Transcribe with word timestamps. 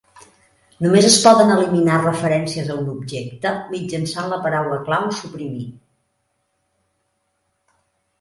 Només 0.83 1.07
es 1.07 1.17
poden 1.25 1.51
eliminar 1.55 1.97
referències 2.05 2.71
a 2.71 2.77
un 2.83 2.87
objecte 2.93 3.51
mitjançant 3.73 4.31
la 4.31 4.39
paraula 4.47 4.79
clau 4.89 5.05
"suprimir". 5.19 5.69